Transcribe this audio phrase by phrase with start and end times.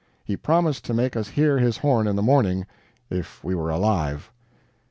[0.25, 2.65] He promised to make us hear his horn in the morning,
[3.11, 4.31] if we were alive.